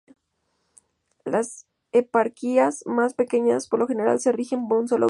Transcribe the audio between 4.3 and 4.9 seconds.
rigen por un